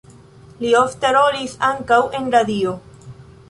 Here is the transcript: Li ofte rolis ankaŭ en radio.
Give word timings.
Li 0.61 0.71
ofte 0.79 1.11
rolis 1.17 1.55
ankaŭ 1.69 2.01
en 2.23 2.35
radio. 2.39 2.77